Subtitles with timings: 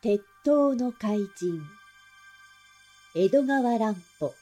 [0.00, 1.60] 鉄塔の怪人。
[3.16, 4.32] 江戸川乱歩。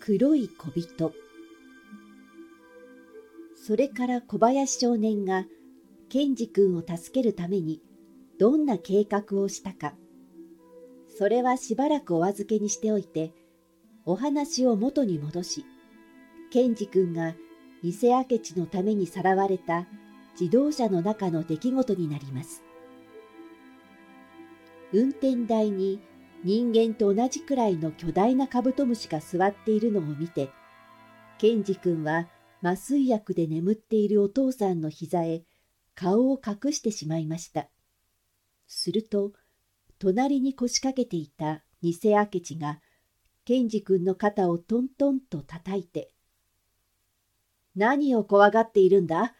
[0.00, 1.12] 黒い小人。
[3.56, 5.44] それから小林少年が
[6.08, 7.82] 健二君を助けるために
[8.38, 9.92] どんな計画をしたか。
[11.18, 13.34] それはしばらくお預けにしておいて
[14.06, 15.66] お話を元に戻し
[16.50, 17.34] 健二君が
[17.82, 19.86] 偽明智のためにさらわれた
[20.40, 22.62] 自動車の中の出来事になります。
[24.92, 26.00] 運転台に
[26.42, 30.50] 人間と同じくらいの巨大なカブトムシが座っているのを見て、
[31.38, 32.28] ケンジ君は
[32.62, 35.42] 麻酔薬で眠っているお父さんの膝へ
[35.94, 37.68] 顔を隠してしまいました。
[38.66, 39.32] すると、
[39.98, 42.80] 隣に腰掛けていた偽明智が、
[43.44, 46.10] ケンジ君の肩をトントンと叩いて、
[47.76, 49.34] 何を怖がっているんだ？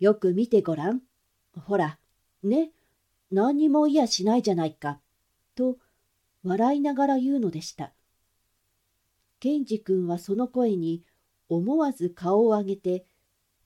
[0.00, 1.02] よく見てごらん。
[1.56, 1.98] ほら、
[2.42, 2.72] ね、
[3.32, 5.00] 何にもいやしないじゃないか。
[5.54, 5.78] と、
[6.44, 7.92] 笑いながら言うのでした。
[9.40, 11.02] ケンジ君はその声に
[11.48, 13.06] 思わず顔を上げて、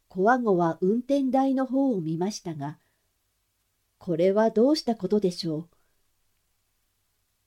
[0.09, 2.79] こわごわ運転台の方を見ましたが、
[3.99, 5.69] これはどうしたことでしょう。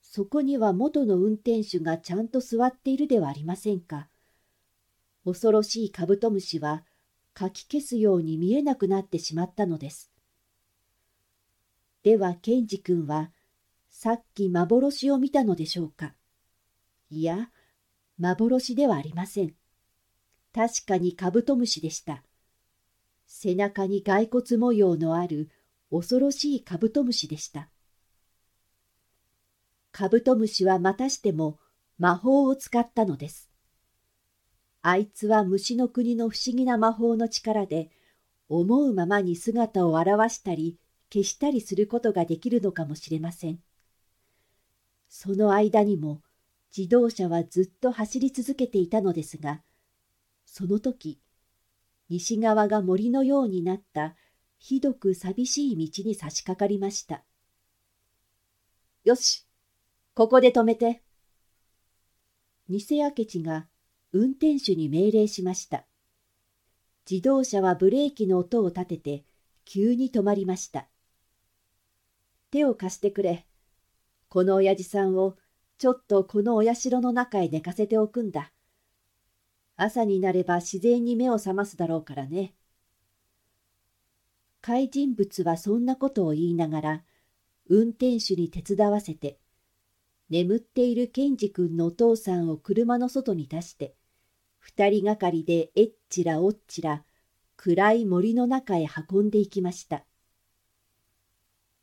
[0.01, 4.09] そこには元の運転手がちゃんと座っているではありませんか。
[5.23, 6.83] 恐ろしいカブトムシは
[7.33, 10.11] かき消すように見えなくなってしまったのです。
[12.09, 13.29] ではケンジ君は
[13.91, 16.15] さっき幻を見たのでしょうか？
[17.11, 17.51] いや、
[18.17, 19.53] 幻ではありません。
[20.51, 22.23] 確かにカブトムシでした。
[23.27, 25.51] 背中に骸骨模様のある
[25.91, 27.69] 恐ろしいカブトムシでした。
[29.91, 31.59] カブトムシはまたしても
[31.99, 33.51] 魔法を使ったのです。
[34.81, 37.91] あいつは虫の国の不思議な魔法の力で
[38.47, 40.78] 思うままに姿を現したり
[41.11, 43.59] 消したりすることができるのかもしれません。
[45.07, 46.21] その間にも
[46.75, 49.63] 自動車はずっと走り続けていたのですが、
[50.45, 51.19] その時、
[52.09, 54.15] 西側が森のようになった
[54.59, 57.23] ひどく寂しい道に差し掛かりました。
[59.03, 59.47] よし、
[60.13, 61.01] ここで止めて。
[62.67, 63.67] 偽明智が
[64.11, 65.87] 運転手に命令しました。
[67.09, 69.25] 自動車はブレーキの音を立てて
[69.65, 70.87] 急に止まりました。
[72.51, 73.45] 手を貸してくれ。
[74.27, 75.37] この親父さんを
[75.77, 78.51] ちょっとこのお社の中へ寝かせておくんだ。
[79.75, 82.53] 朝になれば自然に目を覚ますだろうからね。
[84.61, 87.03] 怪人物はそんなことを言いながら、
[87.69, 89.39] 運転手に手伝わせて、
[90.29, 93.95] 眠っているケンジ君のお父さんを車の外に出して、
[94.57, 97.05] 二人がかりでえっちらおっちら、
[97.55, 100.03] 暗い森の中へ運んでいきました。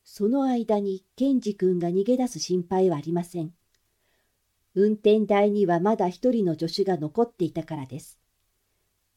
[0.08, 3.52] その間にケンジ君が逃げ出す心配はありません。
[4.74, 8.18] 運転台にはまだ一人の助手が残っていたからです。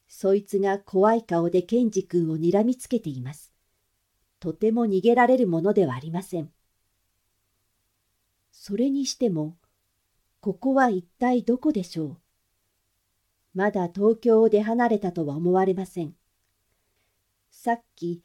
[0.08, 3.54] そいつが怖い顔でケンジ君を睨みつけています。
[4.40, 6.50] とても逃げられるものではありません。
[8.50, 9.56] それにしても、
[10.40, 12.16] ここは一体どこでしょう？
[13.54, 16.16] まだ東京を出離れたとは思われません。
[17.50, 18.22] さっき、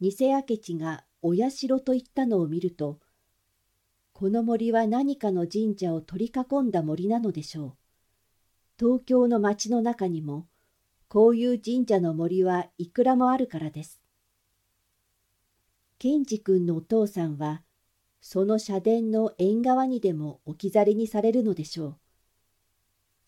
[0.00, 3.00] 偽明智がお社と言ったのを見ると、
[4.12, 7.72] この森は何かの神社を取り囲んだ森なのでしょう。
[8.78, 10.46] 東京の町の中にも、
[11.08, 14.02] こういう神社の森はいくらもあるからです。
[15.98, 17.62] ケンジ君のお父さんは、
[18.20, 21.96] その社殿の縁側にでも置き去りにされるのでしょう。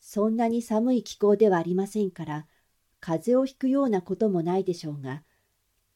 [0.01, 2.47] そんなに寒い気候ではありませんから、
[3.01, 5.23] 風邪をひくようなこともないでしょうが、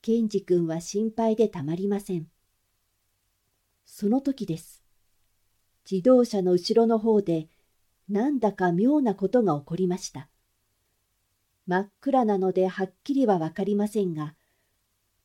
[0.03, 2.27] ケンジ君は心配でたまりません。
[3.85, 4.83] その時です。
[5.91, 7.49] 自動車の後ろの方で、
[8.09, 10.31] なんだか妙なことが起こりました。
[11.67, 14.35] 真っ暗なのではっきりはわかりませんが、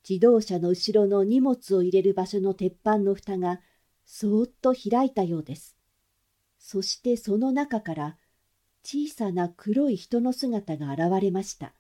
[0.08, 3.62] 自動車の後ろの荷物を入れる場所の鉄板の蓋が
[4.06, 5.78] そーっと開いたようです。
[6.60, 8.18] そしてその中から
[8.84, 11.74] 小さな黒い人の姿が現れました。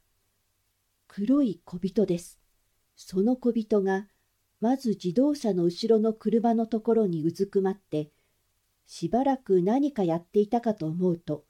[1.10, 2.45] 黒い小人です。
[2.96, 4.08] その小人が、
[4.62, 8.12] まず自動車の後ろの車のところにうずくまって、
[8.86, 11.46] しばらく何かやっていたかと思うと、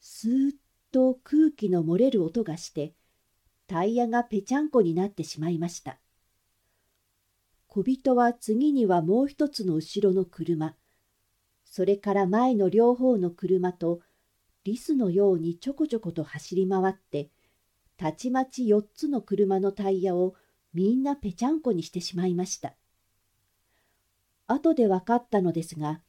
[0.00, 0.54] スーッ
[0.92, 2.94] と空気の漏れる音がして、
[3.66, 5.98] タイヤがぺちゃんこになってしまいました。
[7.66, 10.74] 小人は次にはもう一つの後ろの車、
[11.64, 14.00] それから前の両方の車と、
[14.64, 17.30] リスのようにちょこちょこと走り回って、
[17.96, 20.34] たちまち四つの車のタイヤを
[20.74, 22.74] みんなぺちゃんこにしてしまいました。
[24.46, 26.00] 後で分かったのですが、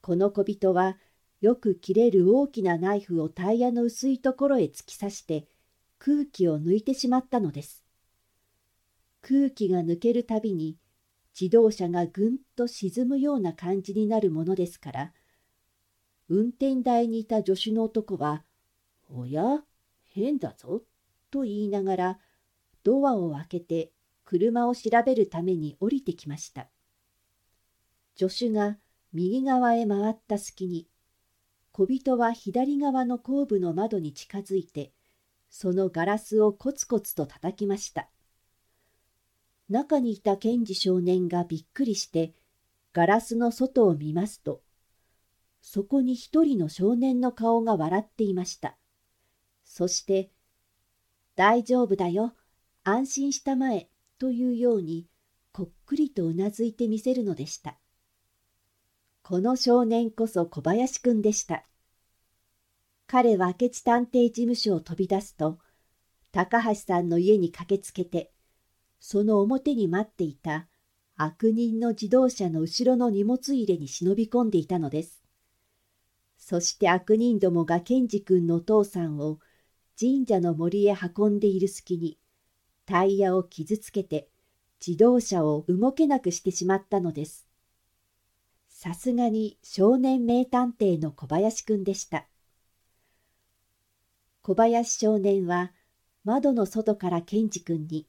[0.00, 0.98] この小人は
[1.40, 5.46] よく切れる大きなナイフをタイヤの薄いところへ突き刺して
[5.98, 7.84] 空気を抜いてしまったのです。
[9.22, 10.78] 空気が抜けるたびに
[11.38, 15.12] 自動車がぐんと沈むような感じになるものですから、
[16.28, 18.44] 運転台にいた助手の男は、
[19.08, 19.64] おや、
[20.04, 20.82] 変だぞ、
[21.30, 22.18] と言いながら、
[22.82, 23.92] ドアを開けて
[24.24, 26.68] 車を調べるために降りてきました。
[28.16, 28.78] 助手が
[29.12, 30.86] 右側へ回った隙に、
[31.72, 34.92] 小人は左側の後部の窓に近づいて、
[35.48, 38.08] そのガラスをコツコツと叩きました。
[39.68, 42.34] 中にいた検事少年がびっくりして、
[42.92, 44.62] ガラスの外を見ますと、
[45.62, 48.76] そこに一人の少年の顔が笑っていました。
[49.64, 50.30] そして、
[51.36, 52.34] 大丈夫だよ、
[52.82, 55.06] 安心したまえ、というように、
[55.52, 57.78] こっくりとうなずいてみせるのでした。
[59.22, 61.66] この少年こそ小林くんでした。
[63.06, 65.58] 彼は明智探偵事務所を飛び出すと、
[66.32, 68.32] 高橋さんの家に駆けつけて、
[68.98, 70.68] その表に待っていた
[71.16, 75.22] 悪人の自動車の後ろの荷物入れに忍び込んでいたのです。
[76.38, 79.38] そして悪人どもがケンジ君のお父さんを
[79.98, 82.19] 神社の森へ運んでいる隙に
[82.90, 84.26] タイヤを傷つけて
[84.84, 87.46] 自動車を動けなくしてしまったのです。
[88.68, 92.26] さすがに少年名探偵の小林くんでした。
[94.42, 95.72] 小林少年は
[96.24, 98.08] 窓の外からケンジ君に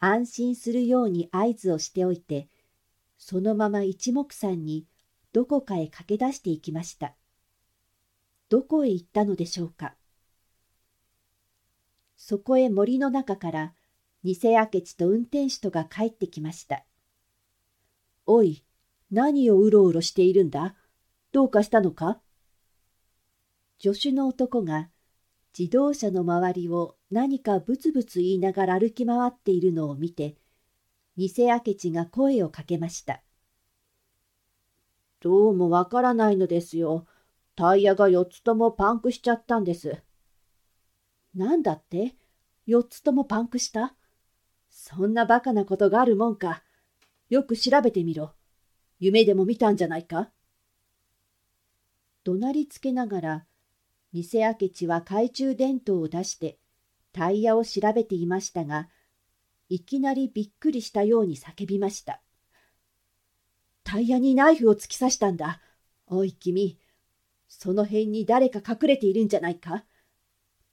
[0.00, 2.50] 安心するように合図をしておいて、
[3.16, 4.84] そのまま一目散に
[5.32, 7.14] どこかへ駆け出していきました。
[8.50, 9.94] どこへ行ったのでしょうか。
[12.18, 13.74] そこへ森の中から
[14.22, 16.84] 偽明智と運転手とが帰ってきました。
[18.26, 18.64] おい、
[19.10, 20.74] 何をうろうろしているんだ？
[21.32, 22.20] どうかしたのか？
[23.78, 24.90] 助手の男が
[25.58, 30.36] 自動車の周りを何かブツブツ言いながら歩き回っているのを見て、
[31.16, 33.22] 偽明智が声をかけました。
[35.20, 37.06] どうもわからないのですよ。
[37.56, 40.02] タイヤが4つともパンクしちゃったんです。
[41.34, 42.14] なんだって
[42.68, 43.94] ？4つともパンクした？
[44.70, 46.62] そんなバカなことがあるもんか。
[47.28, 48.32] よく調べてみろ。
[48.98, 50.30] 夢でも見たんじゃないか？
[52.24, 53.46] 怒鳴りつけながら
[54.12, 56.58] 偽明智は懐中電灯を出して
[57.12, 58.88] タイヤを調べていましたが、
[59.68, 62.20] いきなりびっくりしたように叫びました。
[63.84, 65.60] タイヤにナイフを突き刺したんだ。
[66.06, 66.78] おい君、
[67.48, 69.84] その辺に誰か隠れているんじゃないか？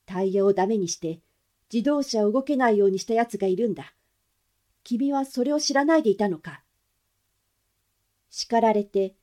[0.05, 1.21] タイヤをダメにして
[1.71, 3.93] 自動車を動けないようにした奴がいるんだ。
[4.83, 6.63] 君はそれを知らないでいたのか
[8.29, 9.15] 叱られて、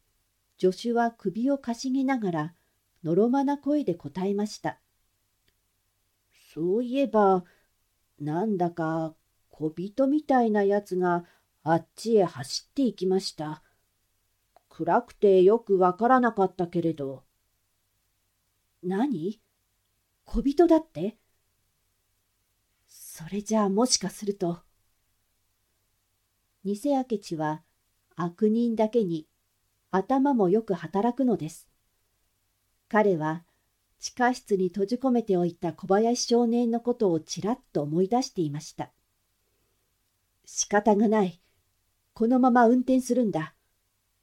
[0.59, 2.55] 助手は首をかしげながら
[3.03, 4.81] のろまな声で答えました。
[6.55, 7.45] そういえば、
[8.21, 9.15] なんだか
[9.51, 11.25] 小人みたいなやつが
[11.63, 13.63] あっちへ走っていきました。
[14.69, 17.25] 暗くてよくわからなかったけれど。
[18.83, 19.41] 何？
[20.25, 21.17] 小人だって？
[23.17, 24.59] それじゃあもしかすると。
[26.65, 27.63] 偽明智は
[28.17, 29.29] 悪人だけに
[29.93, 31.69] 頭もよく働くのです。
[32.89, 33.45] 彼は
[34.01, 38.91] 地下室に閉じ込めておいた小林少年のことをちらっと思い出していました。
[40.45, 41.41] 仕方がない。
[42.15, 43.55] このまま運転するんだ。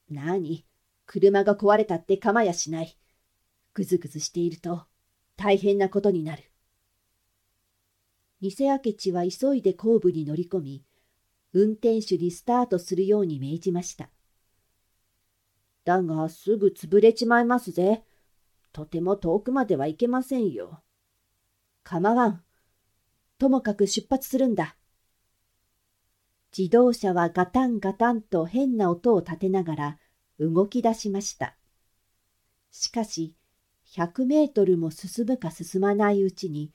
[0.10, 0.66] なに、
[1.06, 2.98] 車が壊れたって構やしない。
[3.74, 4.84] ぐずぐずしていると
[5.38, 6.51] 大変なことになる。
[8.42, 10.84] 偽明智は急いで後部に乗り込み、
[11.54, 14.10] 運転手にスタートするように命じました。
[15.84, 18.04] だがすぐ潰れちまいますぜ。
[18.72, 20.82] とても遠くまでは行けませんよ。
[21.84, 22.44] 構わん。
[23.38, 24.76] ともかく出発するんだ。
[26.58, 30.00] 自動車はガタンガタンと変な音を立てながら
[30.40, 31.56] 動き出しました。
[32.72, 33.36] しかし、
[33.96, 36.72] 100メートルも進むか進まないうちに、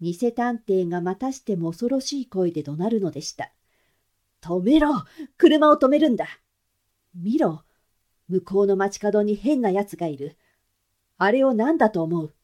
[0.00, 3.52] 偽探偵がまたしても恐ろしい声で怒鳴るのでした。
[4.40, 4.94] 止めろ
[5.36, 6.26] 車を止めるんだ
[7.14, 7.64] 見ろ
[8.28, 10.36] 向こうの街角に変な奴がいる。
[11.18, 12.34] あれを何だと思う？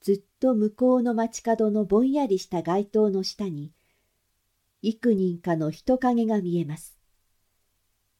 [0.00, 3.72] ずっと向こうの街角のぼんやりした街灯の下に、
[4.82, 6.98] 幾人かの人影が見えます。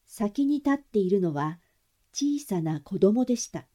[0.05, 1.59] 先に立っているのは
[2.11, 3.65] 小さな子供でした。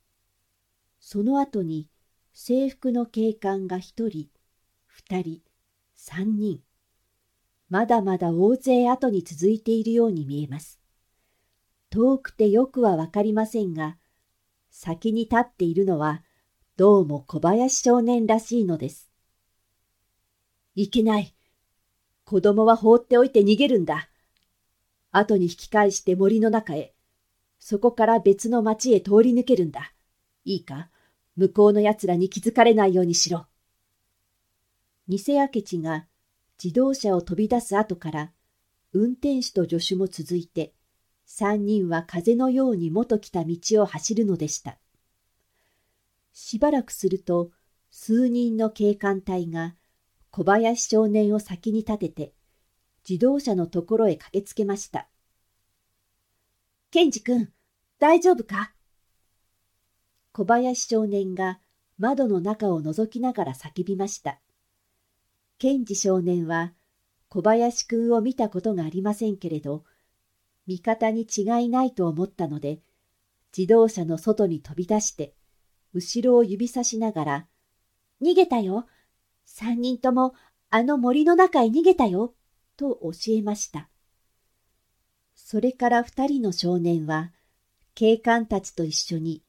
[0.99, 1.89] その後に
[2.33, 4.29] 制服の警官が一人、
[4.87, 5.43] 二人、
[5.95, 6.61] 三人。
[7.69, 10.81] まだまだ大勢後に続いているように見えます。
[11.91, 13.97] 遠くてよくはわかりませんが、
[14.71, 16.23] 先に立っているのは
[16.77, 19.11] どうも小林少年らしいのです。
[20.75, 21.35] いけない。
[22.25, 24.09] 子供は放っておいて逃げるんだ。
[25.11, 26.95] 後に引き返して森の中へ。
[27.59, 29.93] そこから別の町へ通り抜けるんだ。
[30.45, 30.91] いいか？
[31.41, 33.47] 向こうの奴らに気づかれないようにしろ。
[35.09, 36.07] 偽明智が
[36.63, 38.33] 自動車を飛び出す後から、
[38.93, 40.75] 運転手と助手も続いて、
[41.25, 44.79] 三人は風のように元来た道を走るのでした。
[46.35, 47.51] しばらくすると、
[47.91, 49.75] 数人の警官隊が
[50.31, 52.35] 小林少年を先に立てて、
[53.09, 55.09] 自動車のところへ駆けつけました。
[56.91, 57.51] ケンジ君、
[57.99, 58.75] 大丈夫か？
[60.41, 61.61] 小林少年が
[61.99, 64.41] 窓の中を覗きながら叫びました。
[65.59, 66.73] ケンジ少年は
[67.29, 69.85] 小林君を見たことがありませんけれど、
[70.67, 72.81] 味方に違いないと思ったので、
[73.55, 75.35] 自動車の外に飛び出して、
[75.93, 77.47] 後ろを指さしながら、
[78.23, 78.87] 逃げたよ。
[79.45, 80.33] 三人とも
[80.71, 82.33] あの森の中へ逃げたよ。
[82.79, 83.91] と教えました。
[85.35, 87.31] それから二人の少年は、
[87.95, 89.43] 警官たちと一緒に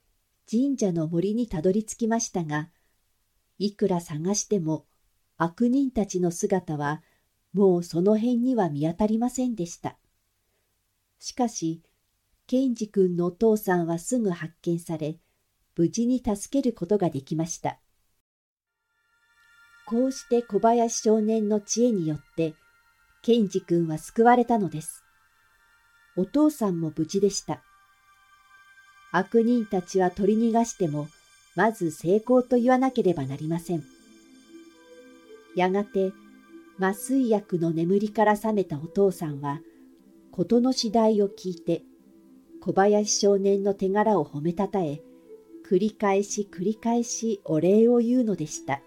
[0.52, 2.70] 神社の森にたどり着きましたが、
[3.58, 4.86] いくら探しても
[5.38, 7.02] 悪人たちの姿は
[7.54, 9.98] もうその辺には見当たりませんでした。
[11.20, 11.82] しかし、
[12.48, 15.20] ケンジ君のお父さんはすぐ発見され、
[15.78, 17.80] 無事に助けることができました。
[19.86, 22.56] こうして小林少年の知恵によって、
[23.22, 25.06] ケンジ君は救われたのです。
[26.18, 27.64] お父さんも無事でした。
[29.12, 31.08] 悪人たちは取り逃がしても、
[31.56, 33.84] まず成功と言わなければなりません。
[35.56, 36.14] やがて、
[36.80, 39.62] 麻酔薬の眠りから覚めたお父さんは、
[40.32, 41.84] 事の次第を聞いて、
[42.62, 45.02] 小林少年の手柄を褒めたたえ、
[45.68, 48.82] 繰り返し繰り返しお礼を言うのでした。